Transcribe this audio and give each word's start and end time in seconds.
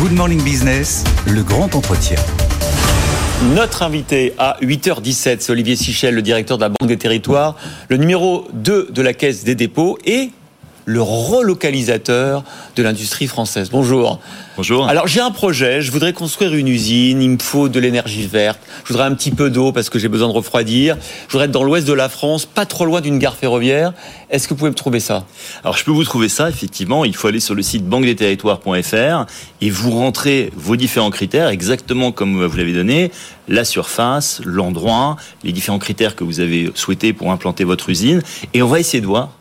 Good 0.00 0.12
Morning 0.12 0.40
Business, 0.44 1.02
le 1.26 1.42
grand 1.42 1.74
entretien. 1.74 2.18
Notre 3.56 3.82
invité 3.82 4.32
à 4.38 4.56
8h17, 4.62 5.38
c'est 5.40 5.50
Olivier 5.50 5.74
Sichel, 5.74 6.14
le 6.14 6.22
directeur 6.22 6.56
de 6.56 6.62
la 6.62 6.68
Banque 6.68 6.88
des 6.88 6.96
Territoires, 6.96 7.56
le 7.88 7.96
numéro 7.96 8.46
2 8.52 8.90
de 8.92 9.02
la 9.02 9.12
Caisse 9.12 9.42
des 9.42 9.56
dépôts 9.56 9.98
et 10.04 10.30
le 10.88 11.02
relocalisateur 11.02 12.42
de 12.74 12.82
l'industrie 12.82 13.26
française. 13.26 13.68
Bonjour. 13.70 14.20
Bonjour. 14.56 14.88
Alors 14.88 15.06
j'ai 15.06 15.20
un 15.20 15.30
projet, 15.30 15.82
je 15.82 15.92
voudrais 15.92 16.14
construire 16.14 16.54
une 16.54 16.66
usine, 16.66 17.20
il 17.20 17.28
me 17.28 17.38
faut 17.38 17.68
de 17.68 17.78
l'énergie 17.78 18.26
verte, 18.26 18.58
je 18.84 18.94
voudrais 18.94 19.06
un 19.06 19.14
petit 19.14 19.30
peu 19.30 19.50
d'eau 19.50 19.70
parce 19.70 19.90
que 19.90 19.98
j'ai 19.98 20.08
besoin 20.08 20.28
de 20.28 20.32
refroidir, 20.32 20.96
je 21.26 21.32
voudrais 21.32 21.44
être 21.44 21.52
dans 21.52 21.62
l'ouest 21.62 21.86
de 21.86 21.92
la 21.92 22.08
France, 22.08 22.46
pas 22.46 22.64
trop 22.64 22.86
loin 22.86 23.02
d'une 23.02 23.18
gare 23.18 23.36
ferroviaire. 23.36 23.92
Est-ce 24.30 24.48
que 24.48 24.54
vous 24.54 24.60
pouvez 24.60 24.70
me 24.70 24.74
trouver 24.74 24.98
ça? 24.98 25.26
Alors 25.62 25.76
je 25.76 25.84
peux 25.84 25.90
vous 25.90 26.04
trouver 26.04 26.30
ça, 26.30 26.48
effectivement, 26.48 27.04
il 27.04 27.14
faut 27.14 27.28
aller 27.28 27.40
sur 27.40 27.54
le 27.54 27.60
site 27.60 27.84
banquedesterritoires.fr 27.84 29.26
et 29.60 29.68
vous 29.68 29.90
rentrez 29.90 30.50
vos 30.56 30.76
différents 30.76 31.10
critères 31.10 31.48
exactement 31.48 32.12
comme 32.12 32.46
vous 32.46 32.56
l'avez 32.56 32.72
donné, 32.72 33.12
la 33.46 33.66
surface, 33.66 34.40
l'endroit, 34.42 35.16
les 35.44 35.52
différents 35.52 35.78
critères 35.78 36.16
que 36.16 36.24
vous 36.24 36.40
avez 36.40 36.70
souhaités 36.74 37.12
pour 37.12 37.30
implanter 37.30 37.64
votre 37.64 37.90
usine 37.90 38.22
et 38.54 38.62
on 38.62 38.68
va 38.68 38.80
essayer 38.80 39.02
de 39.02 39.06
voir 39.06 39.32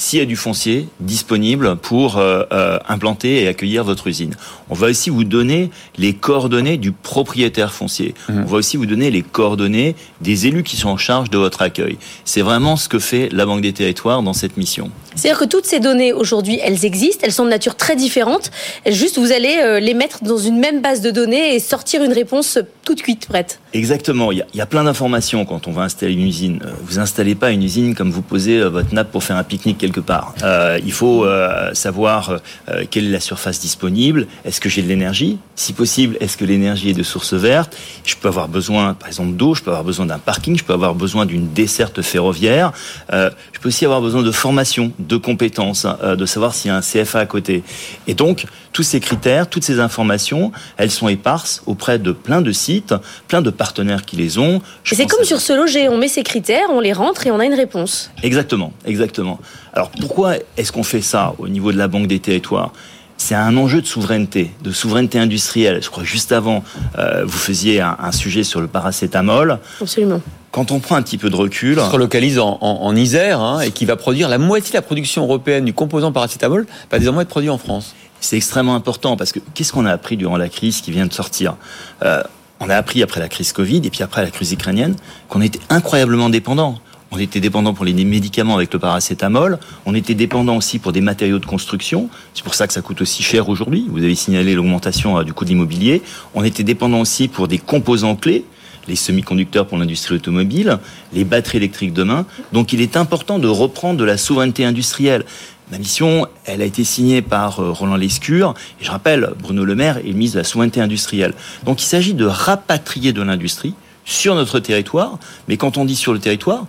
s'il 0.00 0.18
y 0.18 0.22
a 0.22 0.24
du 0.24 0.34
foncier 0.34 0.88
disponible 0.98 1.76
pour 1.76 2.16
euh, 2.16 2.44
euh, 2.52 2.78
implanter 2.88 3.42
et 3.42 3.48
accueillir 3.48 3.84
votre 3.84 4.06
usine. 4.06 4.34
On 4.70 4.74
va 4.74 4.86
aussi 4.86 5.10
vous 5.10 5.24
donner 5.24 5.70
les 5.98 6.14
coordonnées 6.14 6.78
du 6.78 6.90
propriétaire 6.90 7.70
foncier. 7.74 8.14
Mhm. 8.30 8.44
On 8.44 8.46
va 8.46 8.56
aussi 8.56 8.78
vous 8.78 8.86
donner 8.86 9.10
les 9.10 9.20
coordonnées 9.20 9.94
des 10.22 10.46
élus 10.46 10.62
qui 10.62 10.78
sont 10.78 10.88
en 10.88 10.96
charge 10.96 11.28
de 11.28 11.36
votre 11.36 11.60
accueil. 11.60 11.98
C'est 12.24 12.40
vraiment 12.40 12.76
ce 12.76 12.88
que 12.88 12.98
fait 12.98 13.28
la 13.30 13.44
Banque 13.44 13.60
des 13.60 13.74
Territoires 13.74 14.22
dans 14.22 14.32
cette 14.32 14.56
mission. 14.56 14.90
C'est-à-dire 15.16 15.38
que 15.38 15.44
toutes 15.44 15.66
ces 15.66 15.80
données 15.80 16.14
aujourd'hui, 16.14 16.58
elles 16.62 16.86
existent, 16.86 17.20
elles 17.24 17.32
sont 17.32 17.44
de 17.44 17.50
nature 17.50 17.74
très 17.74 17.94
différente. 17.94 18.50
Juste, 18.86 19.18
vous 19.18 19.32
allez 19.32 19.58
euh, 19.58 19.80
les 19.80 19.92
mettre 19.92 20.24
dans 20.24 20.38
une 20.38 20.58
même 20.58 20.80
base 20.80 21.02
de 21.02 21.10
données 21.10 21.54
et 21.54 21.60
sortir 21.60 22.02
une 22.02 22.12
réponse 22.12 22.58
toute 22.86 23.02
cuite, 23.02 23.26
prête. 23.26 23.60
Exactement. 23.74 24.32
Il 24.32 24.38
y 24.38 24.42
a, 24.42 24.46
il 24.54 24.56
y 24.56 24.60
a 24.62 24.66
plein 24.66 24.84
d'informations 24.84 25.44
quand 25.44 25.68
on 25.68 25.72
va 25.72 25.82
installer 25.82 26.14
une 26.14 26.26
usine. 26.26 26.60
Vous 26.84 26.98
installez 26.98 27.34
pas 27.34 27.50
une 27.50 27.62
usine 27.62 27.94
comme 27.94 28.10
vous 28.10 28.22
posez 28.22 28.62
votre 28.62 28.94
nappe 28.94 29.10
pour 29.10 29.22
faire 29.22 29.36
un 29.36 29.44
pique-nique 29.44 29.78
quelque 29.90 30.06
part. 30.06 30.34
Euh, 30.42 30.78
il 30.84 30.92
faut 30.92 31.24
euh, 31.24 31.74
savoir 31.74 32.38
euh, 32.68 32.84
quelle 32.90 33.06
est 33.06 33.10
la 33.10 33.20
surface 33.20 33.60
disponible. 33.60 34.26
Est-ce 34.44 34.60
que 34.60 34.68
j'ai 34.68 34.82
de 34.82 34.88
l'énergie? 34.88 35.38
Si 35.56 35.72
possible, 35.72 36.16
est-ce 36.20 36.36
que 36.36 36.44
l'énergie 36.44 36.90
est 36.90 36.94
de 36.94 37.02
source 37.02 37.34
verte? 37.34 37.76
Je 38.04 38.14
peux 38.14 38.28
avoir 38.28 38.48
besoin, 38.48 38.94
par 38.94 39.08
exemple, 39.08 39.32
d'eau. 39.32 39.54
Je 39.54 39.62
peux 39.62 39.70
avoir 39.70 39.84
besoin 39.84 40.06
d'un 40.06 40.18
parking. 40.18 40.56
Je 40.56 40.64
peux 40.64 40.72
avoir 40.72 40.94
besoin 40.94 41.26
d'une 41.26 41.52
desserte 41.52 42.02
ferroviaire. 42.02 42.72
je 43.10 43.60
peux 43.60 43.68
aussi 43.68 43.84
avoir 43.84 44.00
besoin 44.00 44.22
de 44.22 44.30
formation, 44.30 44.92
de 44.98 45.16
compétences, 45.16 45.84
hein, 45.84 46.16
de 46.16 46.26
savoir 46.26 46.54
s'il 46.54 46.70
y 46.70 46.72
a 46.72 46.76
un 46.76 46.80
CFA 46.80 47.20
à 47.20 47.26
côté. 47.26 47.62
Et 48.06 48.14
donc, 48.14 48.46
tous 48.72 48.82
ces 48.82 49.00
critères, 49.00 49.48
toutes 49.48 49.64
ces 49.64 49.80
informations, 49.80 50.52
elles 50.76 50.90
sont 50.90 51.08
éparses 51.08 51.62
auprès 51.66 51.98
de 51.98 52.12
plein 52.12 52.40
de 52.40 52.52
sites, 52.52 52.94
plein 53.28 53.42
de 53.42 53.50
partenaires 53.50 54.04
qui 54.04 54.16
les 54.16 54.38
ont. 54.38 54.62
C'est 54.84 55.06
comme 55.06 55.24
sur 55.24 55.40
ce 55.40 55.52
loger, 55.52 55.88
on 55.88 55.98
met 55.98 56.08
ces 56.08 56.22
critères, 56.22 56.68
on 56.70 56.80
les 56.80 56.92
rentre 56.92 57.26
et 57.26 57.30
on 57.30 57.40
a 57.40 57.44
une 57.44 57.54
réponse. 57.54 58.10
Exactement, 58.22 58.72
exactement. 58.84 59.40
Alors 59.72 59.79
pourquoi 59.88 60.34
est-ce 60.56 60.72
qu'on 60.72 60.82
fait 60.82 61.00
ça 61.00 61.34
au 61.38 61.48
niveau 61.48 61.72
de 61.72 61.78
la 61.78 61.88
Banque 61.88 62.06
des 62.06 62.18
territoires? 62.18 62.72
C'est 63.16 63.34
un 63.34 63.56
enjeu 63.56 63.82
de 63.82 63.86
souveraineté, 63.86 64.50
de 64.62 64.72
souveraineté 64.72 65.18
industrielle. 65.18 65.82
Je 65.82 65.90
crois 65.90 66.04
juste 66.04 66.32
avant, 66.32 66.64
euh, 66.98 67.22
vous 67.24 67.38
faisiez 67.38 67.80
un, 67.80 68.12
sujet 68.12 68.44
sur 68.44 68.62
le 68.62 68.66
paracétamol. 68.66 69.58
Absolument. 69.80 70.22
Quand 70.52 70.72
on 70.72 70.80
prend 70.80 70.96
un 70.96 71.02
petit 71.02 71.18
peu 71.18 71.28
de 71.28 71.36
recul, 71.36 71.78
on 71.78 71.84
se 71.84 71.90
relocalise 71.90 72.38
en, 72.38 72.96
Isère 72.96 73.40
hein, 73.40 73.60
et 73.60 73.70
qui 73.70 73.84
va 73.84 73.96
produire 73.96 74.28
la 74.28 74.38
moitié 74.38 74.70
de 74.70 74.76
la 74.76 74.82
production 74.82 75.22
européenne 75.22 75.64
du 75.64 75.74
composant 75.74 76.12
paracétamol 76.12 76.66
va 76.90 76.98
désormais 76.98 77.22
être 77.22 77.28
produit 77.28 77.50
en 77.50 77.58
France. 77.58 77.94
C'est 78.20 78.36
extrêmement 78.36 78.74
important 78.74 79.16
parce 79.16 79.32
que 79.32 79.38
qu'est-ce 79.54 79.72
qu'on 79.72 79.86
a 79.86 79.92
appris 79.92 80.16
durant 80.16 80.36
la 80.36 80.48
crise 80.48 80.80
qui 80.80 80.90
vient 80.90 81.06
de 81.06 81.12
sortir? 81.12 81.56
Euh, 82.02 82.22
On 82.58 82.68
a 82.68 82.76
appris 82.76 83.02
après 83.02 83.20
la 83.20 83.28
crise 83.28 83.52
Covid 83.52 83.82
et 83.84 83.90
puis 83.90 84.02
après 84.02 84.22
la 84.22 84.30
crise 84.30 84.52
ukrainienne 84.52 84.94
qu'on 85.28 85.40
était 85.40 85.60
incroyablement 85.70 86.28
dépendant. 86.28 86.78
On 87.12 87.18
était 87.18 87.40
dépendant 87.40 87.74
pour 87.74 87.84
les 87.84 87.92
médicaments 87.92 88.54
avec 88.54 88.72
le 88.72 88.78
paracétamol. 88.78 89.58
On 89.84 89.94
était 89.94 90.14
dépendant 90.14 90.56
aussi 90.56 90.78
pour 90.78 90.92
des 90.92 91.00
matériaux 91.00 91.40
de 91.40 91.46
construction. 91.46 92.08
C'est 92.34 92.44
pour 92.44 92.54
ça 92.54 92.68
que 92.68 92.72
ça 92.72 92.82
coûte 92.82 93.00
aussi 93.00 93.22
cher 93.22 93.48
aujourd'hui. 93.48 93.86
Vous 93.88 94.02
avez 94.04 94.14
signalé 94.14 94.54
l'augmentation 94.54 95.18
euh, 95.18 95.24
du 95.24 95.32
coût 95.32 95.44
de 95.44 95.50
l'immobilier. 95.50 96.02
On 96.34 96.44
était 96.44 96.62
dépendant 96.62 97.00
aussi 97.00 97.26
pour 97.26 97.48
des 97.48 97.58
composants 97.58 98.16
clés 98.16 98.44
les 98.88 98.96
semi-conducteurs 98.96 99.66
pour 99.66 99.78
l'industrie 99.78 100.16
automobile, 100.16 100.78
les 101.12 101.24
batteries 101.24 101.58
électriques 101.58 101.92
demain. 101.92 102.26
Donc 102.52 102.72
il 102.72 102.80
est 102.80 102.96
important 102.96 103.38
de 103.38 103.46
reprendre 103.46 103.98
de 103.98 104.04
la 104.04 104.16
souveraineté 104.16 104.64
industrielle. 104.64 105.24
Ma 105.70 105.78
mission, 105.78 106.26
elle 106.46 106.62
a 106.62 106.64
été 106.64 106.82
signée 106.82 107.22
par 107.22 107.60
euh, 107.60 107.70
Roland 107.70 107.96
Lescure, 107.96 108.54
et 108.80 108.84
je 108.84 108.90
rappelle, 108.90 109.30
Bruno 109.40 109.64
Le 109.64 109.76
Maire 109.76 109.98
est 109.98 110.08
le 110.08 110.14
ministre 110.14 110.36
de 110.36 110.40
la 110.40 110.44
souveraineté 110.44 110.80
industrielle. 110.80 111.34
Donc 111.64 111.80
il 111.82 111.86
s'agit 111.86 112.14
de 112.14 112.24
rapatrier 112.24 113.12
de 113.12 113.22
l'industrie 113.22 113.74
sur 114.04 114.34
notre 114.34 114.58
territoire, 114.58 115.18
mais 115.46 115.56
quand 115.56 115.78
on 115.78 115.84
dit 115.84 115.94
sur 115.94 116.12
le 116.12 116.18
territoire, 116.18 116.66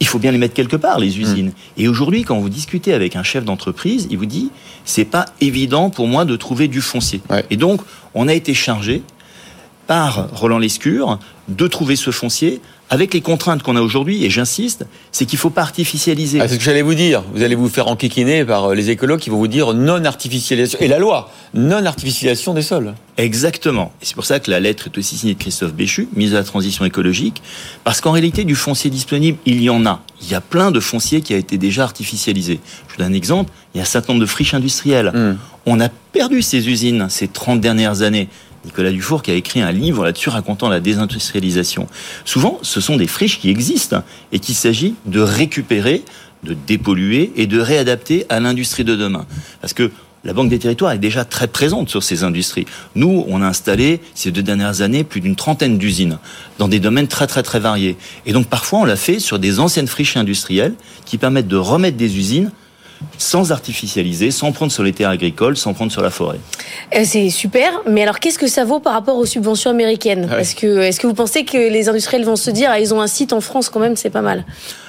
il 0.00 0.06
faut 0.06 0.18
bien 0.18 0.30
les 0.30 0.38
mettre 0.38 0.54
quelque 0.54 0.76
part, 0.76 0.98
les 0.98 1.18
usines. 1.18 1.48
Hmm. 1.48 1.80
Et 1.80 1.88
aujourd'hui, 1.88 2.22
quand 2.22 2.38
vous 2.38 2.48
discutez 2.48 2.92
avec 2.92 3.16
un 3.16 3.22
chef 3.22 3.44
d'entreprise, 3.44 4.06
il 4.10 4.18
vous 4.18 4.26
dit, 4.26 4.50
c'est 4.84 5.04
pas 5.04 5.26
évident 5.40 5.90
pour 5.90 6.06
moi 6.06 6.24
de 6.24 6.36
trouver 6.36 6.68
du 6.68 6.80
foncier. 6.80 7.20
Et 7.50 7.56
donc, 7.56 7.80
on 8.14 8.28
a 8.28 8.34
été 8.34 8.54
chargé 8.54 9.02
par 9.86 10.28
Roland 10.32 10.58
Lescure 10.58 11.18
de 11.48 11.66
trouver 11.66 11.96
ce 11.96 12.10
foncier 12.10 12.60
avec 12.90 13.12
les 13.12 13.20
contraintes 13.20 13.62
qu'on 13.62 13.76
a 13.76 13.80
aujourd'hui, 13.80 14.24
et 14.24 14.30
j'insiste, 14.30 14.86
c'est 15.12 15.26
qu'il 15.26 15.36
ne 15.36 15.40
faut 15.40 15.50
pas 15.50 15.62
artificialiser. 15.62 16.40
Ah, 16.40 16.48
c'est 16.48 16.54
ce 16.54 16.58
que 16.58 16.64
j'allais 16.64 16.82
vous 16.82 16.94
dire. 16.94 17.22
Vous 17.34 17.42
allez 17.42 17.54
vous 17.54 17.68
faire 17.68 17.88
enquiquiner 17.88 18.44
par 18.44 18.70
euh, 18.70 18.74
les 18.74 18.90
écologues 18.90 19.20
qui 19.20 19.30
vont 19.30 19.36
vous 19.36 19.48
dire 19.48 19.74
non-artificialisation. 19.74 20.78
Et 20.80 20.88
la 20.88 20.98
loi, 20.98 21.30
non-artificialisation 21.54 22.54
des 22.54 22.62
sols. 22.62 22.94
Exactement. 23.18 23.92
Et 24.00 24.06
c'est 24.06 24.14
pour 24.14 24.24
ça 24.24 24.40
que 24.40 24.50
la 24.50 24.60
lettre 24.60 24.86
est 24.86 24.98
aussi 24.98 25.18
signée 25.18 25.34
de 25.34 25.38
Christophe 25.38 25.74
Béchu, 25.74 26.08
ministre 26.14 26.34
de 26.34 26.38
la 26.38 26.44
Transition 26.44 26.84
écologique, 26.84 27.42
parce 27.84 28.00
qu'en 28.00 28.12
réalité, 28.12 28.44
du 28.44 28.54
foncier 28.54 28.90
disponible, 28.90 29.38
il 29.44 29.62
y 29.62 29.68
en 29.68 29.84
a. 29.84 30.02
Il 30.22 30.30
y 30.30 30.34
a 30.34 30.40
plein 30.40 30.70
de 30.70 30.80
fonciers 30.80 31.20
qui 31.20 31.34
a 31.34 31.36
été 31.36 31.58
déjà 31.58 31.84
artificialisé. 31.84 32.60
Je 32.88 32.94
vous 32.94 33.02
donne 33.02 33.12
un 33.12 33.16
exemple. 33.16 33.52
Il 33.74 33.78
y 33.78 33.80
a 33.80 33.82
un 33.82 33.86
certain 33.86 34.14
nombre 34.14 34.22
de 34.22 34.30
friches 34.30 34.54
industrielles. 34.54 35.12
Hmm. 35.14 35.36
On 35.66 35.80
a 35.80 35.90
perdu 35.90 36.40
ces 36.40 36.68
usines 36.68 37.08
ces 37.10 37.28
30 37.28 37.60
dernières 37.60 38.00
années. 38.00 38.28
Nicolas 38.64 38.90
Dufour 38.90 39.22
qui 39.22 39.30
a 39.30 39.34
écrit 39.34 39.60
un 39.60 39.72
livre 39.72 40.04
là-dessus 40.04 40.28
racontant 40.28 40.68
la 40.68 40.80
désindustrialisation. 40.80 41.86
Souvent, 42.24 42.58
ce 42.62 42.80
sont 42.80 42.96
des 42.96 43.06
friches 43.06 43.38
qui 43.40 43.50
existent 43.50 44.02
et 44.32 44.38
qu'il 44.38 44.54
s'agit 44.54 44.94
de 45.06 45.20
récupérer, 45.20 46.02
de 46.44 46.54
dépolluer 46.54 47.32
et 47.36 47.46
de 47.46 47.60
réadapter 47.60 48.26
à 48.28 48.40
l'industrie 48.40 48.84
de 48.84 48.96
demain. 48.96 49.26
Parce 49.60 49.72
que 49.72 49.90
la 50.24 50.32
Banque 50.32 50.48
des 50.48 50.58
territoires 50.58 50.92
est 50.92 50.98
déjà 50.98 51.24
très 51.24 51.46
présente 51.46 51.88
sur 51.88 52.02
ces 52.02 52.24
industries. 52.24 52.66
Nous, 52.96 53.24
on 53.28 53.40
a 53.40 53.46
installé 53.46 54.00
ces 54.14 54.32
deux 54.32 54.42
dernières 54.42 54.82
années 54.82 55.04
plus 55.04 55.20
d'une 55.20 55.36
trentaine 55.36 55.78
d'usines 55.78 56.18
dans 56.58 56.68
des 56.68 56.80
domaines 56.80 57.06
très 57.06 57.28
très 57.28 57.42
très 57.42 57.60
variés. 57.60 57.96
Et 58.26 58.32
donc 58.32 58.48
parfois 58.48 58.80
on 58.80 58.84
l'a 58.84 58.96
fait 58.96 59.20
sur 59.20 59.38
des 59.38 59.60
anciennes 59.60 59.86
friches 59.86 60.16
industrielles 60.16 60.74
qui 61.04 61.18
permettent 61.18 61.48
de 61.48 61.56
remettre 61.56 61.96
des 61.96 62.18
usines 62.18 62.50
sans 63.16 63.52
artificialiser, 63.52 64.30
sans 64.30 64.52
prendre 64.52 64.72
sur 64.72 64.82
les 64.82 64.92
terres 64.92 65.10
agricoles, 65.10 65.56
sans 65.56 65.74
prendre 65.74 65.92
sur 65.92 66.02
la 66.02 66.10
forêt. 66.10 66.38
Euh, 66.94 67.02
c'est 67.04 67.30
super, 67.30 67.72
mais 67.86 68.02
alors 68.02 68.20
qu'est-ce 68.20 68.38
que 68.38 68.46
ça 68.46 68.64
vaut 68.64 68.80
par 68.80 68.92
rapport 68.92 69.16
aux 69.16 69.26
subventions 69.26 69.70
américaines 69.70 70.30
Est-ce 70.38 70.54
que, 70.54 70.80
est 70.80 70.98
que 70.98 71.06
vous 71.06 71.14
pensez 71.14 71.44
que 71.44 71.56
les 71.56 71.88
industriels 71.88 72.24
vont 72.24 72.36
se 72.36 72.50
dire, 72.50 72.68
ah, 72.70 72.80
ils 72.80 72.94
ont 72.94 73.00
un 73.00 73.06
site 73.06 73.32
en 73.32 73.40
France 73.40 73.68
quand 73.68 73.80
même, 73.80 73.96
c'est 73.96 74.10
pas 74.10 74.22
mal? 74.22 74.44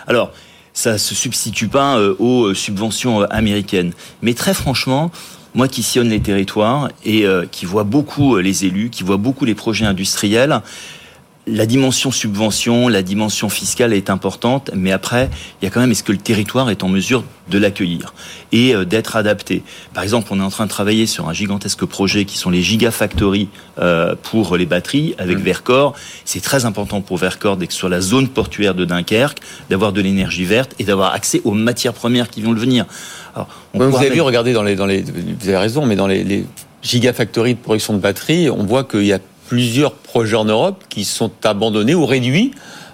Alors, 0.07 0.31
ça 0.73 0.97
se 0.97 1.15
substitue 1.15 1.67
pas 1.67 1.97
euh, 1.97 2.15
aux 2.19 2.45
euh, 2.45 2.53
subventions 2.53 3.21
américaines. 3.23 3.93
Mais 4.21 4.33
très 4.33 4.53
franchement, 4.53 5.11
moi 5.53 5.67
qui 5.67 5.81
sillonne 5.81 6.09
les 6.09 6.21
territoires 6.21 6.89
et 7.03 7.25
qui 7.51 7.65
vois 7.65 7.83
beaucoup 7.83 8.37
les 8.37 8.65
élus, 8.65 8.91
qui 8.91 9.01
vois 9.01 9.17
beaucoup 9.17 9.45
les 9.45 9.55
projets 9.55 9.85
industriels, 9.85 10.61
la 11.51 11.65
dimension 11.65 12.11
subvention, 12.11 12.87
la 12.87 13.01
dimension 13.01 13.49
fiscale 13.49 13.93
est 13.93 14.09
importante, 14.09 14.71
mais 14.75 14.91
après, 14.91 15.29
il 15.61 15.65
y 15.65 15.67
a 15.67 15.71
quand 15.71 15.79
même 15.79 15.91
est-ce 15.91 16.03
que 16.03 16.11
le 16.11 16.17
territoire 16.17 16.69
est 16.69 16.83
en 16.83 16.89
mesure 16.89 17.23
de 17.49 17.57
l'accueillir 17.57 18.13
et 18.51 18.75
euh, 18.75 18.85
d'être 18.85 19.15
adapté? 19.15 19.63
Par 19.93 20.03
exemple, 20.03 20.29
on 20.31 20.39
est 20.39 20.43
en 20.43 20.49
train 20.49 20.65
de 20.65 20.69
travailler 20.69 21.05
sur 21.07 21.27
un 21.27 21.33
gigantesque 21.33 21.85
projet 21.85 22.25
qui 22.25 22.37
sont 22.37 22.49
les 22.49 22.61
gigafactories 22.61 23.49
euh, 23.79 24.15
pour 24.21 24.57
les 24.57 24.65
batteries 24.65 25.15
avec 25.17 25.39
mmh. 25.39 25.41
Vercor. 25.41 25.95
C'est 26.25 26.41
très 26.41 26.65
important 26.65 27.01
pour 27.01 27.17
Vercor 27.17 27.57
d'être 27.57 27.71
sur 27.71 27.89
la 27.89 28.01
zone 28.01 28.27
portuaire 28.27 28.75
de 28.75 28.85
Dunkerque, 28.85 29.39
d'avoir 29.69 29.93
de 29.93 30.01
l'énergie 30.01 30.45
verte 30.45 30.75
et 30.79 30.83
d'avoir 30.83 31.13
accès 31.13 31.41
aux 31.43 31.53
matières 31.53 31.93
premières 31.93 32.29
qui 32.29 32.41
vont 32.41 32.51
le 32.51 32.59
venir. 32.59 32.85
vous 33.73 33.97
avez 33.97 34.09
vu, 34.09 34.21
regardez 34.21 34.53
dans 34.53 34.63
les, 34.63 34.75
dans 34.75 34.85
les, 34.85 35.01
vous 35.01 35.47
avez 35.47 35.57
raison, 35.57 35.85
mais 35.85 35.95
dans 35.95 36.07
les, 36.07 36.23
les 36.23 36.45
gigafactories 36.83 37.55
de 37.55 37.59
production 37.59 37.93
de 37.93 37.99
batteries, 37.99 38.49
on 38.49 38.63
voit 38.63 38.83
qu'il 38.83 39.05
y 39.05 39.13
a 39.13 39.19
plusieurs 39.49 39.93
projets 39.93 40.35
en 40.35 40.45
Europe 40.45 40.83
qui 40.89 41.03
sont 41.03 41.31
abandonnés 41.43 41.95
ou 41.95 42.05
réduits. 42.05 42.51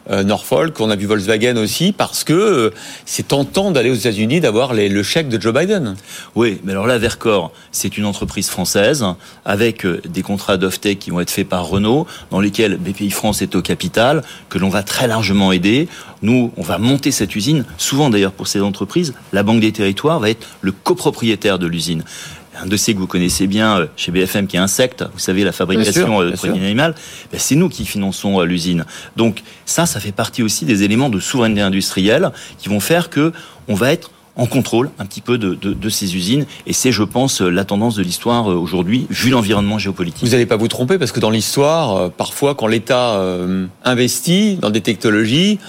Euh, 0.10 0.24
Norfolk, 0.24 0.80
on 0.80 0.90
a 0.90 0.96
vu 0.96 1.06
Volkswagen 1.06 1.58
aussi, 1.58 1.92
parce 1.92 2.24
que 2.24 2.34
euh, 2.34 2.70
c'est 3.06 3.28
tentant 3.30 3.72
d'aller 3.72 3.90
aux 3.90 3.96
États-Unis 3.96 4.40
d'avoir 4.40 4.74
le 4.74 5.04
chèque 5.04 5.28
de 5.28 5.42
Joe 5.42 5.54
Biden. 5.54 5.96
Oui, 6.36 6.62
mais 6.64 6.72
alors 6.72 6.88
là, 6.88 6.98
Vercor, 6.98 7.52
c'est 7.72 7.98
une 7.98 8.06
entreprise 8.06 8.50
française 8.50 9.04
avec 9.44 9.86
euh, 9.86 10.02
des 10.08 10.22
contrats 10.22 10.56
d'off-tech 10.56 10.98
qui 11.00 11.10
vont 11.10 11.20
être 11.20 11.32
faits 11.32 11.50
par 11.50 11.68
Renault, 11.68 12.08
dans 12.32 12.40
lesquels 12.40 12.78
BPI 12.78 13.10
France 13.10 13.42
est 13.42 13.56
au 13.56 13.62
capital, 13.62 14.24
que 14.48 14.60
l'on 14.60 14.70
va 14.70 14.84
très 14.84 15.08
largement 15.08 15.52
aider. 15.52 15.90
Nous, 16.22 16.54
on 16.56 16.64
va 16.64 16.78
monter 16.78 17.12
cette 17.12 17.36
usine. 17.36 17.66
Souvent, 17.78 18.10
d'ailleurs, 18.10 18.32
pour 18.32 18.48
ces 18.48 18.62
entreprises, 18.62 19.14
la 19.34 19.44
Banque 19.44 19.60
des 19.60 19.72
Territoires 19.74 20.20
va 20.20 20.30
être 20.30 20.48
le 20.62 20.72
copropriétaire 20.72 21.60
de 21.60 21.68
l'usine. 21.68 22.04
Un 22.62 22.66
dossier 22.66 22.94
que 22.94 23.00
vous 23.00 23.08
connaissez 23.08 23.48
bien 23.48 23.80
euh, 23.80 23.86
chez 23.96 24.12
BFM 24.12 24.48
qui 24.48 24.56
est 24.56 24.60
Insecte, 24.60 25.04
vous 25.14 25.20
savez, 25.20 25.44
la 25.44 25.52
fabrication 25.52 26.22
de 26.24 26.32
protéines 26.32 26.64
animales, 26.64 26.96
ben, 27.32 27.40
c'est 27.40 27.56
nous 27.56 27.70
qui 27.70 27.86
finançons 27.86 28.42
l'usine. 28.42 28.86
Donc 29.16 29.44
ça, 29.66 29.86
ça 29.86 30.00
fait 30.00 30.12
partie 30.12 30.44
aussi 30.44 30.66
des 30.66 30.84
éléments 30.84 31.10
de 31.10 31.20
souveraineté 31.20 31.62
industrielle 31.62 32.32
qui 32.58 32.70
vont 32.70 32.80
faire 32.80 33.10
que 33.10 33.32
on 33.68 33.76
va 33.76 33.92
être 33.92 34.12
en 34.38 34.48
contrôle 34.48 34.90
un 35.00 35.06
petit 35.06 35.22
peu 35.22 35.38
de, 35.38 35.54
de, 35.54 35.74
de 35.74 35.90
ces 35.90 36.16
usines. 36.16 36.46
Et 36.68 36.74
c'est, 36.74 36.92
je 36.92 37.04
pense, 37.04 37.40
la 37.40 37.64
tendance 37.64 37.96
de 37.96 38.04
l'histoire 38.04 38.48
aujourd'hui, 38.48 39.08
vu 39.10 39.30
l'environnement 39.30 39.80
géopolitique. 39.80 40.24
Vous 40.24 40.32
n'allez 40.32 40.46
pas 40.46 40.58
vous 40.58 40.68
tromper, 40.68 40.98
parce 40.98 41.14
que 41.14 41.22
dans 41.22 41.30
l'histoire, 41.30 42.12
parfois, 42.12 42.54
quand 42.54 42.68
l'État 42.68 43.18
investit 43.86 44.56
dans 44.56 44.72
des 44.72 44.82
technologies, 44.82 45.60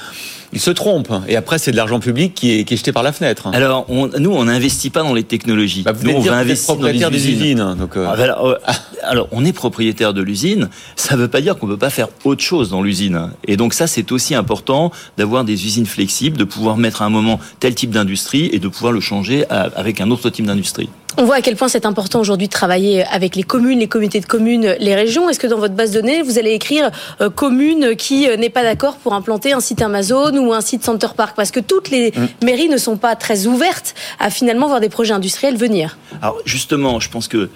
il 0.56 0.61
se 0.61 0.70
trompe. 0.70 1.12
Et 1.29 1.37
après, 1.37 1.58
c'est 1.58 1.70
de 1.70 1.76
l'argent 1.76 2.00
public 2.00 2.32
qui 2.32 2.53
est, 2.53 2.64
qui 2.64 2.73
est, 2.73 2.76
jeté 2.79 2.91
par 2.91 3.03
la 3.03 3.12
fenêtre. 3.12 3.47
Alors, 3.53 3.85
on, 3.91 4.08
nous, 4.19 4.32
on 4.32 4.44
n'investit 4.44 4.88
pas 4.88 5.03
dans 5.03 5.12
les 5.12 5.23
technologies. 5.23 5.82
Bah, 5.82 5.93
vous 5.93 6.06
nous, 6.06 6.17
on 6.17 6.20
va 6.20 6.38
investir 6.38 6.76
dans 6.76 6.87
les 6.87 6.99
des 6.99 7.31
usines. 7.31 7.76
Donc 7.79 7.94
euh... 7.99 8.06
Ah, 8.08 8.12
alors, 8.19 8.47
euh, 8.47 8.55
alors, 9.03 9.29
on 9.32 9.44
est 9.44 9.53
propriétaire 9.53 10.14
de 10.14 10.23
l'usine. 10.23 10.70
Ça 10.97 11.14
ne 11.14 11.20
veut 11.20 11.29
pas 11.29 11.43
dire 11.43 11.58
qu'on 11.58 11.67
ne 11.67 11.73
peut 11.73 11.79
pas 11.79 11.91
faire 11.91 12.08
autre 12.25 12.43
chose 12.43 12.70
dans 12.70 12.81
l'usine. 12.81 13.32
Et 13.47 13.58
donc, 13.58 13.75
ça, 13.75 13.87
c'est 13.87 14.11
aussi 14.12 14.35
important 14.35 14.93
d'avoir 15.19 15.44
des 15.44 15.67
usines 15.67 15.85
flexibles, 15.85 16.38
de 16.38 16.44
pouvoir 16.44 16.79
mettre 16.79 17.03
à 17.03 17.05
un 17.05 17.11
moment 17.11 17.38
tel 17.61 17.75
type 17.75 17.91
d'industrie 17.91 18.49
et 18.50 18.58
de 18.58 18.69
pouvoir 18.69 18.94
le 18.94 19.00
changer 19.00 19.44
avec 19.50 20.00
un 20.00 20.11
autre 20.11 20.31
type 20.31 20.47
d'industrie. 20.47 20.88
On 21.18 21.24
voit 21.24 21.36
à 21.36 21.40
quel 21.40 21.56
point 21.56 21.68
c'est 21.68 21.86
important 21.86 22.20
aujourd'hui 22.20 22.46
de 22.46 22.52
travailler 22.52 23.04
avec 23.06 23.36
les 23.36 23.42
communes, 23.42 23.78
les 23.78 23.88
comités 23.88 24.20
de 24.20 24.26
communes, 24.26 24.76
les 24.78 24.94
régions. 24.94 25.30
Est-ce 25.30 25.40
que 25.40 25.46
dans 25.46 25.58
votre 25.58 25.72
base 25.72 25.92
de 25.92 26.00
données, 26.00 26.20
vous 26.20 26.38
allez 26.38 26.50
écrire 26.50 26.90
euh, 27.22 27.30
commune 27.30 27.96
qui 27.96 28.28
euh, 28.28 28.36
n'est 28.36 28.50
pas 28.50 28.62
d'accord 28.62 28.96
pour 28.96 29.14
implanter 29.14 29.54
un 29.54 29.60
site 29.60 29.80
Amazon 29.80 30.36
ou 30.36 30.52
un 30.52 30.60
site 30.60 30.84
Center 30.84 31.08
Park 31.16 31.34
Parce 31.34 31.50
que 31.50 31.60
toutes 31.60 31.88
les 31.88 32.10
mmh. 32.10 32.44
mairies 32.44 32.68
ne 32.68 32.76
sont 32.76 32.98
pas 32.98 33.16
très 33.16 33.46
ouvertes 33.46 33.94
à 34.20 34.28
finalement 34.28 34.68
voir 34.68 34.80
des 34.80 34.90
projets 34.90 35.14
industriels 35.14 35.56
venir. 35.56 35.96
Alors 36.20 36.38
justement, 36.44 37.00
je 37.00 37.08
pense 37.08 37.28
que 37.28 37.48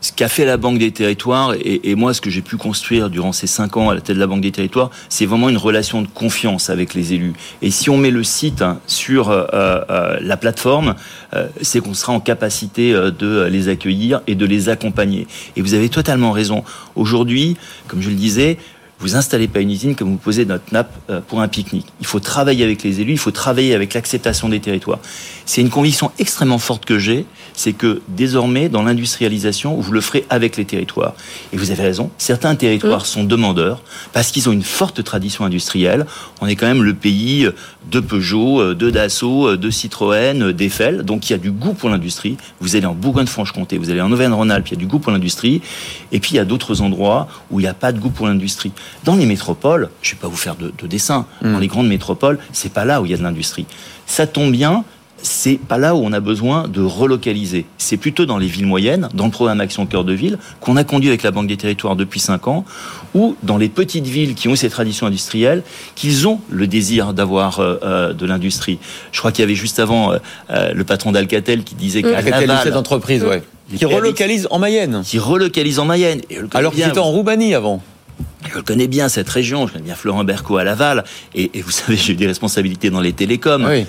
ce 0.00 0.12
qu'a 0.12 0.28
fait 0.28 0.44
la 0.44 0.56
Banque 0.56 0.78
des 0.78 0.92
Territoires, 0.92 1.54
et, 1.54 1.90
et 1.90 1.94
moi 1.94 2.12
ce 2.14 2.20
que 2.20 2.30
j'ai 2.30 2.42
pu 2.42 2.56
construire 2.56 3.10
durant 3.10 3.32
ces 3.32 3.46
cinq 3.46 3.76
ans 3.76 3.90
à 3.90 3.94
la 3.94 4.00
tête 4.00 4.16
de 4.16 4.20
la 4.20 4.26
Banque 4.26 4.42
des 4.42 4.52
Territoires, 4.52 4.90
c'est 5.08 5.26
vraiment 5.26 5.48
une 5.48 5.56
relation 5.56 6.02
de 6.02 6.06
confiance 6.06 6.70
avec 6.70 6.94
les 6.94 7.14
élus. 7.14 7.32
Et 7.62 7.70
si 7.70 7.90
on 7.90 7.96
met 7.96 8.10
le 8.10 8.22
site 8.22 8.62
hein, 8.62 8.78
sur 8.86 9.30
euh, 9.30 9.46
euh, 9.54 10.18
la 10.20 10.36
plateforme, 10.36 10.94
euh, 11.34 11.48
c'est 11.62 11.80
qu'on 11.80 11.94
sera 11.94 12.12
en 12.12 12.20
capacité 12.20 12.92
euh, 12.92 13.10
de 13.10 13.44
les 13.44 13.68
accueillir 13.68 14.20
et 14.26 14.34
de 14.34 14.46
les 14.46 14.68
accompagner. 14.68 15.26
Et 15.56 15.62
vous 15.62 15.74
avez 15.74 15.88
totalement 15.88 16.32
raison. 16.32 16.62
Aujourd'hui, 16.94 17.56
comme 17.88 18.02
je 18.02 18.10
le 18.10 18.16
disais, 18.16 18.58
vous 18.98 19.14
installez 19.14 19.48
pas 19.48 19.60
une 19.60 19.70
usine 19.70 19.94
comme 19.94 20.10
vous 20.10 20.16
posez 20.16 20.46
notre 20.46 20.72
nappe 20.72 20.92
euh, 21.10 21.20
pour 21.20 21.40
un 21.40 21.48
pique-nique. 21.48 21.86
Il 22.00 22.06
faut 22.06 22.20
travailler 22.20 22.64
avec 22.64 22.82
les 22.82 23.00
élus, 23.00 23.12
il 23.12 23.18
faut 23.18 23.30
travailler 23.30 23.74
avec 23.74 23.94
l'acceptation 23.94 24.48
des 24.48 24.60
territoires. 24.60 24.98
C'est 25.44 25.60
une 25.60 25.70
conviction 25.70 26.10
extrêmement 26.18 26.58
forte 26.58 26.84
que 26.86 26.98
j'ai, 26.98 27.26
c'est 27.54 27.72
que 27.72 28.00
désormais, 28.08 28.68
dans 28.68 28.82
l'industrialisation, 28.82 29.76
vous 29.76 29.92
le 29.92 30.00
ferez 30.00 30.24
avec 30.30 30.56
les 30.56 30.64
territoires. 30.64 31.14
Et 31.52 31.56
vous 31.56 31.70
avez 31.70 31.82
raison, 31.82 32.10
certains 32.18 32.54
territoires 32.54 33.02
mmh. 33.02 33.06
sont 33.06 33.24
demandeurs 33.24 33.82
parce 34.12 34.30
qu'ils 34.30 34.48
ont 34.48 34.52
une 34.52 34.62
forte 34.62 35.04
tradition 35.04 35.44
industrielle. 35.44 36.06
On 36.40 36.46
est 36.46 36.56
quand 36.56 36.66
même 36.66 36.82
le 36.82 36.94
pays 36.94 37.48
de 37.90 38.00
Peugeot, 38.00 38.74
de 38.74 38.90
Dassault, 38.90 39.56
de 39.56 39.70
Citroën, 39.70 40.52
d'Eiffel, 40.52 41.02
donc 41.02 41.28
il 41.28 41.32
y 41.32 41.34
a 41.34 41.38
du 41.38 41.50
goût 41.50 41.72
pour 41.72 41.88
l'industrie. 41.88 42.36
Vous 42.60 42.76
allez 42.76 42.86
en 42.86 42.94
Bourgogne-Franche-Comté, 42.94 43.78
vous 43.78 43.90
allez 43.90 44.00
en 44.00 44.10
Auvergne-Rhône-Alpes, 44.10 44.68
il 44.68 44.74
y 44.74 44.76
a 44.76 44.80
du 44.80 44.86
goût 44.86 44.98
pour 44.98 45.12
l'industrie. 45.12 45.62
Et 46.12 46.20
puis 46.20 46.32
il 46.32 46.36
y 46.36 46.40
a 46.40 46.44
d'autres 46.44 46.80
endroits 46.80 47.28
où 47.50 47.60
il 47.60 47.62
n'y 47.64 47.68
a 47.68 47.74
pas 47.74 47.92
de 47.92 47.98
goût 47.98 48.10
pour 48.10 48.26
l'industrie. 48.26 48.72
Dans 49.04 49.16
les 49.16 49.26
métropoles, 49.26 49.90
je 50.02 50.10
ne 50.10 50.14
vais 50.16 50.20
pas 50.20 50.28
vous 50.28 50.36
faire 50.36 50.56
de, 50.56 50.72
de 50.76 50.86
dessin, 50.86 51.26
mmh. 51.42 51.52
dans 51.52 51.58
les 51.58 51.68
grandes 51.68 51.88
métropoles, 51.88 52.38
c'est 52.52 52.72
pas 52.72 52.84
là 52.84 53.00
où 53.00 53.06
il 53.06 53.10
y 53.10 53.14
a 53.14 53.18
de 53.18 53.22
l'industrie. 53.22 53.66
Ça 54.06 54.26
tombe 54.26 54.52
bien, 54.52 54.84
c'est 55.26 55.58
pas 55.58 55.76
là 55.76 55.94
où 55.94 55.98
on 55.98 56.12
a 56.12 56.20
besoin 56.20 56.68
de 56.68 56.80
relocaliser. 56.80 57.66
C'est 57.78 57.96
plutôt 57.96 58.26
dans 58.26 58.38
les 58.38 58.46
villes 58.46 58.66
moyennes, 58.66 59.08
dans 59.12 59.24
le 59.24 59.30
programme 59.30 59.60
Action 59.60 59.84
Cœur 59.84 60.04
de 60.04 60.12
Ville, 60.12 60.38
qu'on 60.60 60.76
a 60.76 60.84
conduit 60.84 61.08
avec 61.08 61.24
la 61.24 61.32
Banque 61.32 61.48
des 61.48 61.56
Territoires 61.56 61.96
depuis 61.96 62.20
5 62.20 62.46
ans, 62.46 62.64
ou 63.14 63.36
dans 63.42 63.56
les 63.56 63.68
petites 63.68 64.06
villes 64.06 64.34
qui 64.34 64.48
ont 64.48 64.54
ces 64.54 64.70
traditions 64.70 65.06
industrielles, 65.06 65.62
qu'ils 65.96 66.28
ont 66.28 66.40
le 66.48 66.66
désir 66.68 67.12
d'avoir 67.12 67.58
euh, 67.58 68.12
de 68.12 68.24
l'industrie. 68.26 68.78
Je 69.10 69.18
crois 69.18 69.32
qu'il 69.32 69.42
y 69.42 69.44
avait 69.44 69.56
juste 69.56 69.80
avant 69.80 70.12
euh, 70.12 70.72
le 70.72 70.84
patron 70.84 71.10
d'Alcatel 71.12 71.64
qui 71.64 71.74
disait 71.74 72.02
qu'à 72.02 72.22
Laval... 72.22 72.60
cette 72.62 72.76
entreprise, 72.76 73.24
ouais. 73.24 73.42
Qui 73.76 73.84
relocalise 73.84 74.46
en 74.52 74.60
Mayenne. 74.60 75.02
Qui 75.04 75.18
relocalise 75.18 75.80
en 75.80 75.86
Mayenne. 75.86 76.20
Alors 76.54 76.72
qu'il 76.72 76.86
était 76.86 76.98
en 76.98 77.10
Roumanie 77.10 77.54
avant. 77.54 77.82
Je 78.54 78.60
connais 78.60 78.86
bien 78.86 79.08
cette 79.08 79.28
région, 79.28 79.66
je 79.66 79.72
connais 79.72 79.84
bien 79.84 79.96
Florent 79.96 80.22
Berco 80.22 80.56
à 80.56 80.62
Laval, 80.62 81.02
et, 81.34 81.50
et 81.52 81.62
vous 81.62 81.70
savez, 81.72 81.96
j'ai 81.96 82.12
eu 82.12 82.16
des 82.16 82.28
responsabilités 82.28 82.90
dans 82.90 83.00
les 83.00 83.12
télécoms. 83.12 83.66
Oui. 83.68 83.86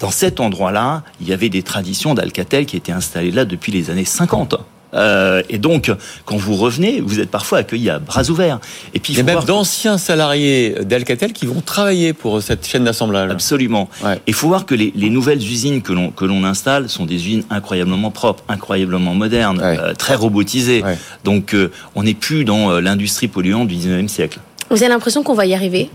Dans 0.00 0.10
cet 0.10 0.40
endroit-là, 0.40 1.02
il 1.20 1.28
y 1.28 1.32
avait 1.32 1.48
des 1.50 1.62
traditions 1.62 2.14
d'Alcatel 2.14 2.66
qui 2.66 2.76
étaient 2.76 2.92
installées 2.92 3.30
là 3.30 3.44
depuis 3.44 3.70
les 3.70 3.90
années 3.90 4.04
50. 4.04 4.54
Euh, 4.92 5.42
et 5.48 5.58
donc, 5.58 5.92
quand 6.24 6.36
vous 6.36 6.56
revenez, 6.56 7.00
vous 7.00 7.20
êtes 7.20 7.30
parfois 7.30 7.58
accueillis 7.58 7.90
à 7.90 8.00
bras 8.00 8.28
ouverts. 8.28 8.58
Et 8.92 8.98
puis, 8.98 9.12
il 9.12 9.18
y 9.18 9.20
a 9.20 9.22
même 9.22 9.44
d'anciens 9.44 9.98
salariés 9.98 10.74
d'Alcatel 10.82 11.32
qui 11.32 11.46
vont 11.46 11.60
travailler 11.60 12.12
pour 12.12 12.42
cette 12.42 12.66
chaîne 12.66 12.82
d'assemblage. 12.84 13.30
Absolument. 13.30 13.88
Ouais. 14.02 14.16
Et 14.16 14.20
il 14.28 14.34
faut 14.34 14.48
voir 14.48 14.66
que 14.66 14.74
les, 14.74 14.92
les 14.96 15.08
nouvelles 15.10 15.38
usines 15.38 15.80
que 15.82 15.92
l'on 15.92 16.10
que 16.10 16.24
l'on 16.24 16.42
installe 16.42 16.88
sont 16.88 17.04
des 17.06 17.14
usines 17.14 17.44
incroyablement 17.50 18.10
propres, 18.10 18.42
incroyablement 18.48 19.14
modernes, 19.14 19.58
Ouais. 19.60 19.78
euh, 19.78 19.94
très 19.94 20.16
robotisées. 20.16 20.82
Ouais. 20.82 20.98
Donc, 21.22 21.54
euh, 21.54 21.70
on 21.94 22.02
n'est 22.02 22.14
plus 22.14 22.44
dans 22.44 22.72
euh, 22.72 22.80
l'industrie 22.80 23.28
polluante 23.28 23.68
du 23.68 23.76
19e 23.76 24.08
siècle. 24.08 24.40
Vous 24.70 24.76
avez 24.82 24.88
l'impression 24.88 25.22
qu'on 25.22 25.34
va 25.34 25.46
y 25.46 25.54
arriver? 25.54 25.88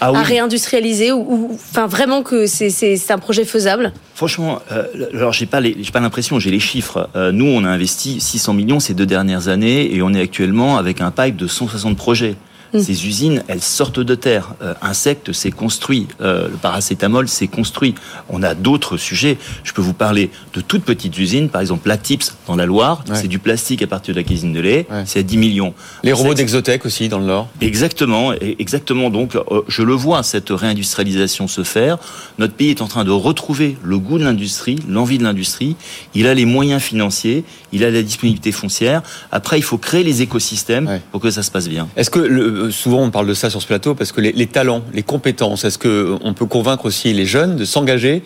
Ah 0.00 0.08
à 0.14 0.22
réindustrialiser 0.22 1.12
ou, 1.12 1.50
enfin 1.52 1.86
vraiment 1.86 2.22
que 2.22 2.46
c'est- 2.46 3.10
un 3.10 3.18
projet 3.18 3.44
faisable? 3.44 3.92
Franchement, 4.14 4.60
euh, 4.72 4.84
alors 5.14 5.32
j'ai 5.32 5.46
pas 5.46 5.62
j'ai 5.62 5.90
pas 5.92 6.00
l'impression, 6.00 6.38
j'ai 6.40 6.50
les 6.50 6.60
chiffres. 6.60 7.08
Euh, 7.14 7.30
nous, 7.32 7.46
on 7.46 7.64
a 7.64 7.68
investi 7.68 8.20
600 8.20 8.54
millions 8.54 8.80
ces 8.80 8.94
deux 8.94 9.06
dernières 9.06 9.48
années 9.48 9.94
et 9.94 10.02
on 10.02 10.12
est 10.12 10.20
actuellement 10.20 10.76
avec 10.78 11.00
un 11.00 11.10
pipe 11.10 11.36
de 11.36 11.46
160 11.46 11.96
projets. 11.96 12.34
Ces 12.76 13.06
usines, 13.06 13.42
elles 13.48 13.62
sortent 13.62 14.00
de 14.00 14.14
terre. 14.14 14.54
Euh, 14.62 14.74
Insecte, 14.82 15.32
c'est 15.32 15.50
construit. 15.50 16.06
Euh, 16.20 16.48
le 16.48 16.56
paracétamol, 16.56 17.28
c'est 17.28 17.46
construit. 17.46 17.94
On 18.28 18.42
a 18.42 18.54
d'autres 18.54 18.96
sujets. 18.96 19.38
Je 19.64 19.72
peux 19.72 19.80
vous 19.82 19.94
parler 19.94 20.30
de 20.54 20.60
toutes 20.60 20.84
petites 20.84 21.16
usines. 21.18 21.48
Par 21.48 21.60
exemple, 21.60 21.88
Lactips, 21.88 22.34
dans 22.46 22.56
la 22.56 22.66
Loire, 22.66 23.04
Ouais. 23.08 23.16
c'est 23.16 23.28
du 23.28 23.38
plastique 23.38 23.82
à 23.82 23.86
partir 23.86 24.14
de 24.14 24.20
la 24.20 24.24
cuisine 24.24 24.52
de 24.52 24.60
lait. 24.60 24.86
Ouais. 24.90 25.04
C'est 25.06 25.20
à 25.20 25.22
10 25.22 25.36
millions. 25.38 25.72
Les 26.04 26.12
robots 26.12 26.34
d'Exotech 26.34 26.84
aussi 26.84 27.08
dans 27.08 27.18
le 27.18 27.24
Nord. 27.26 27.48
Exactement, 27.60 28.32
exactement. 28.58 29.10
Donc, 29.10 29.34
euh, 29.36 29.42
je 29.68 29.82
le 29.82 29.94
vois 29.94 30.22
cette 30.22 30.50
réindustrialisation 30.50 31.48
se 31.48 31.62
faire. 31.64 31.98
Notre 32.38 32.54
pays 32.54 32.70
est 32.70 32.82
en 32.82 32.86
train 32.88 33.04
de 33.04 33.10
retrouver 33.10 33.76
le 33.82 33.98
goût 33.98 34.18
de 34.18 34.24
l'industrie, 34.24 34.76
l'envie 34.88 35.18
de 35.18 35.24
l'industrie. 35.24 35.76
Il 36.14 36.26
a 36.26 36.34
les 36.34 36.44
moyens 36.44 36.82
financiers, 36.82 37.44
il 37.72 37.84
a 37.84 37.90
la 37.90 38.02
disponibilité 38.02 38.52
foncière. 38.52 39.02
Après, 39.32 39.58
il 39.58 39.62
faut 39.62 39.78
créer 39.78 40.04
les 40.04 40.22
écosystèmes 40.22 40.86
Ouais. 40.88 41.02
pour 41.12 41.20
que 41.20 41.30
ça 41.30 41.42
se 41.42 41.50
passe 41.50 41.68
bien. 41.68 41.88
Est-ce 41.96 42.10
que 42.10 42.18
le, 42.18 42.57
souvent 42.70 43.02
on 43.02 43.10
parle 43.10 43.26
de 43.26 43.34
ça 43.34 43.50
sur 43.50 43.62
ce 43.62 43.66
plateau 43.66 43.94
parce 43.94 44.12
que 44.12 44.20
les, 44.20 44.46
talents, 44.46 44.82
les 44.92 45.02
compétences, 45.02 45.64
est-ce 45.64 45.78
que 45.78 46.16
on 46.22 46.34
peut 46.34 46.46
convaincre 46.46 46.86
aussi 46.86 47.12
les 47.12 47.26
jeunes 47.26 47.56
de 47.56 47.64
s'engager 47.64 48.22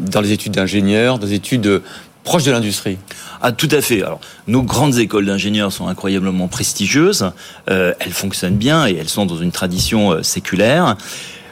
dans 0.00 0.20
les 0.20 0.32
études 0.32 0.52
d'ingénieur, 0.52 1.18
dans 1.18 1.26
les 1.26 1.34
études 1.34 1.66
euh, 1.66 1.82
proches 2.24 2.44
de 2.44 2.52
l'industrie? 2.52 2.98
Ah, 3.42 3.52
tout 3.52 3.68
à 3.70 3.80
fait. 3.80 4.02
Alors, 4.02 4.20
nos 4.46 4.62
grandes 4.62 4.98
écoles 4.98 5.26
d'ingénieurs 5.26 5.72
sont 5.72 5.88
incroyablement 5.88 6.48
prestigieuses. 6.48 7.30
Euh, 7.70 7.94
elles 8.00 8.12
fonctionnent 8.12 8.56
bien 8.56 8.86
et 8.86 8.94
elles 8.94 9.08
sont 9.08 9.26
dans 9.26 9.38
une 9.38 9.52
tradition 9.52 10.12
euh, 10.12 10.22
séculaire. 10.22 10.96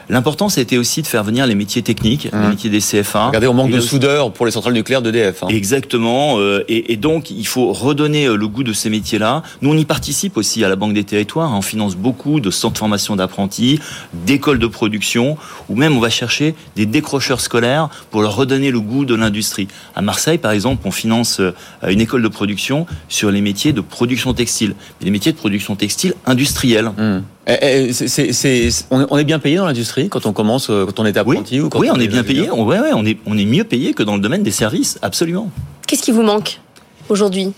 L'important, 0.09 0.49
c'était 0.49 0.77
aussi 0.77 1.01
de 1.01 1.07
faire 1.07 1.23
venir 1.23 1.45
les 1.45 1.55
métiers 1.55 1.81
techniques, 1.83 2.23
les 2.31 2.37
Mmh. 2.39 2.49
métiers 2.49 2.69
des 2.69 2.79
CFA. 2.79 3.27
Regardez, 3.27 3.47
on 3.47 3.53
manque 3.53 3.69
Et 3.69 3.73
de 3.73 3.79
soudeurs 3.79 4.31
pour 4.33 4.45
les 4.45 4.51
centrales 4.51 4.73
nucléaires 4.73 5.01
d'EDF. 5.01 5.43
Hein. 5.43 5.47
Exactement. 5.49 6.39
euh, 6.39 6.63
et, 6.67 6.93
et 6.93 6.97
donc, 6.97 7.29
il 7.29 7.45
faut 7.45 7.71
redonner 7.73 8.25
euh, 8.25 8.35
le 8.35 8.47
goût 8.47 8.63
de 8.63 8.73
ces 8.73 8.89
métiers-là. 8.89 9.43
Nous, 9.61 9.69
on 9.71 9.77
y 9.77 9.85
participe 9.85 10.35
aussi 10.37 10.63
à 10.63 10.69
la 10.69 10.75
Banque 10.75 10.93
des 10.93 11.03
Territoires. 11.03 11.51
On 11.53 11.61
finance 11.61 11.95
beaucoup 11.95 12.39
de 12.39 12.49
centres 12.49 12.73
de 12.73 12.77
formation 12.79 13.15
d'apprentis, 13.15 13.79
d'écoles 14.25 14.57
de 14.59 14.67
production, 14.67 15.37
ou 15.69 15.75
même 15.75 15.95
on 15.95 15.99
va 15.99 16.09
chercher 16.09 16.55
des 16.75 16.85
décrocheurs 16.85 17.39
scolaires 17.41 17.89
pour 18.09 18.21
leur 18.21 18.35
redonner 18.35 18.71
le 18.71 18.79
goût 18.79 19.05
de 19.05 19.15
l'industrie. 19.15 19.67
À 19.95 20.01
Marseille, 20.01 20.37
par 20.39 20.51
exemple, 20.51 20.81
on 20.85 20.91
finance 20.91 21.39
euh, 21.39 21.51
une 21.87 22.01
école 22.01 22.23
de 22.23 22.27
production 22.29 22.87
sur 23.09 23.29
les 23.31 23.41
métiers 23.41 23.73
de 23.73 23.81
production 23.81 24.33
textile, 24.33 24.73
mais 24.99 25.05
les 25.05 25.11
métiers 25.11 25.31
de 25.33 25.37
production 25.37 25.75
textile 25.75 26.13
industrielle. 26.25 26.91
Hum. 26.97 27.23
Eh, 27.47 27.57
eh, 27.61 27.93
c'est- 27.93 28.07
c'est- 28.07 28.31
c'est- 28.33 28.85
on 28.91 29.01
est- 29.01 29.05
on 29.09 29.17
est 29.17 29.23
bien 29.23 29.39
payé 29.39 29.55
dans 29.57 29.65
l'industrie 29.65 30.09
quand 30.09 30.25
on 30.25 30.33
commence, 30.33 30.69
euh, 30.69 30.85
quand 30.85 30.99
on 31.01 31.05
est 31.05 31.17
apprenti 31.17 31.59
ou 31.59 31.69
quand 31.69 31.79
oui, 31.79 31.89
on 31.91 31.99
est 31.99 32.07
bien 32.07 32.23
payé. 32.23 32.49
On, 32.51 32.63
ouais, 32.65 32.79
ouais, 32.79 32.91
on 32.93 33.05
est, 33.05 33.17
on 33.25 33.37
est 33.37 33.45
mieux 33.45 33.63
payé 33.63 33.93
que 33.93 34.03
dans 34.03 34.15
le 34.15 34.21
domaine 34.21 34.43
des 34.43 34.51
services, 34.51 34.99
absolument. 35.01 35.49
Qu'est-ce 35.87 36.03
qui 36.03 36.11
vous 36.11 36.21
manque 36.21 36.59
aujourd'hui 37.07 37.51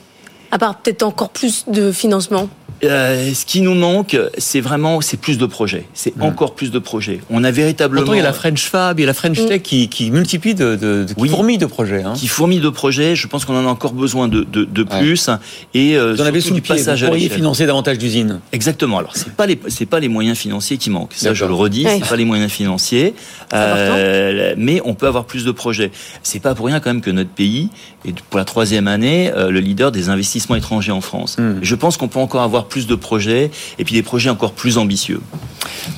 À 0.51 0.57
part 0.59 0.75
peut-être 0.77 1.03
encore 1.03 1.29
plus 1.29 1.65
de 1.67 1.91
financement? 1.91 2.47
Euh, 2.83 3.33
ce 3.33 3.45
qui 3.45 3.61
nous 3.61 3.73
manque, 3.75 4.17
c'est 4.37 4.61
vraiment, 4.61 5.01
c'est 5.01 5.17
plus 5.17 5.37
de 5.37 5.45
projets. 5.45 5.85
C'est 5.93 6.13
encore 6.19 6.55
plus 6.55 6.71
de 6.71 6.79
projets. 6.79 7.19
On 7.29 7.43
a 7.43 7.51
véritablement. 7.51 8.01
Pourtant, 8.01 8.13
il 8.15 8.17
y 8.17 8.21
a 8.21 8.23
la 8.23 8.33
French 8.33 8.63
Fab, 8.65 8.99
il 8.99 9.03
y 9.03 9.05
a 9.05 9.07
la 9.07 9.13
French 9.13 9.39
Mm. 9.39 9.45
Tech 9.47 9.61
qui, 9.61 9.87
qui 9.89 10.11
multiplie 10.11 10.55
de, 10.55 10.75
de, 10.75 11.03
de 11.05 11.13
qui 11.13 11.21
Oui. 11.21 11.29
fourmille 11.29 11.57
de 11.57 11.65
projets. 11.65 12.03
Hein. 12.03 12.13
qui 12.15 12.27
fourmille 12.27 12.59
de 12.59 12.69
projets. 12.69 13.15
Je 13.15 13.27
pense 13.27 13.45
qu'on 13.45 13.55
en 13.55 13.65
a 13.65 13.69
encore 13.69 13.93
besoin 13.93 14.27
de, 14.27 14.41
de, 14.43 14.63
de 14.65 14.81
Ouais. 14.83 14.99
plus. 14.99 15.29
Et 15.73 15.95
euh, 15.97 16.13
Vous 16.13 16.21
en 16.21 16.25
avez 16.25 16.41
sous 16.41 16.49
le 16.49 16.55
du 16.55 16.61
pied, 16.61 16.75
passage 16.75 16.99
vous 17.01 17.05
à 17.05 17.09
pourriez 17.09 17.29
financer 17.29 17.65
davantage 17.65 17.97
d'usines. 17.97 18.39
Exactement. 18.51 18.97
Alors 18.97 19.15
c'est 19.15 19.31
pas 19.33 19.45
les 19.45 19.59
c'est 19.67 19.85
pas 19.85 19.99
les 19.99 20.07
moyens 20.09 20.37
financiers 20.37 20.77
qui 20.77 20.89
manquent. 20.89 21.13
Ça 21.13 21.33
je 21.33 21.45
le 21.45 21.53
redis, 21.53 21.85
Ouais. 21.85 21.99
c'est 22.01 22.09
pas 22.09 22.15
les 22.15 22.25
moyens 22.25 22.51
financiers. 22.51 23.13
Euh, 23.53 24.53
mais 24.57 24.81
on 24.85 24.93
peut 24.93 25.07
avoir 25.07 25.25
plus 25.25 25.45
de 25.45 25.51
projets. 25.51 25.91
C'est 26.23 26.39
pas 26.39 26.55
pour 26.55 26.65
rien 26.67 26.79
quand 26.79 26.89
même 26.91 27.01
que 27.01 27.11
notre 27.11 27.29
pays 27.29 27.69
est 28.05 28.19
pour 28.21 28.39
la 28.39 28.45
troisième 28.45 28.87
année 28.87 29.31
euh, 29.35 29.49
le 29.51 29.59
leader 29.59 29.91
des 29.91 30.09
investissements 30.09 30.55
étrangers 30.55 30.91
en 30.91 31.01
France. 31.01 31.37
Mm. 31.37 31.59
Je 31.61 31.75
pense 31.75 31.97
qu'on 31.97 32.07
peut 32.07 32.19
encore 32.19 32.41
avoir 32.41 32.65
plus 32.71 32.87
de 32.87 32.95
projets 32.95 33.51
et 33.77 33.83
puis 33.83 33.93
des 33.93 34.01
projets 34.01 34.31
encore 34.31 34.53
plus 34.53 34.79
ambitieux. 34.79 35.21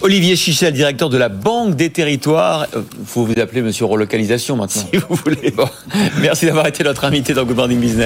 Olivier 0.02 0.36
Chichel, 0.36 0.74
directeur 0.74 1.10
de 1.10 1.18
la 1.18 1.30
Banque 1.30 1.76
des 1.76 1.90
Territoires. 1.90 2.68
Il 2.74 3.06
faut 3.06 3.24
vous 3.24 3.40
appeler 3.40 3.62
Monsieur 3.62 3.86
Relocalisation 3.86 4.58
maintenant. 4.58 4.84
Si 4.94 4.98
vous 4.98 5.16
voulez. 5.16 5.52
Bon, 5.52 5.70
merci 6.22 6.46
d'avoir 6.46 6.68
été 6.68 6.84
notre 6.84 7.06
invité 7.06 7.34
dans 7.34 7.46
Good 7.46 7.56
Morning 7.56 7.80
Business. 7.80 8.02